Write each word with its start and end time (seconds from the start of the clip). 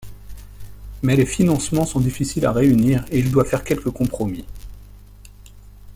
Mais 1.03 1.15
les 1.15 1.27
financements 1.27 1.85
sont 1.85 1.99
difficiles 1.99 2.47
à 2.47 2.51
réunir 2.51 3.05
et 3.11 3.19
il 3.19 3.29
doit 3.29 3.45
faire 3.45 3.63
quelques 3.63 3.91
compromis. 3.91 4.45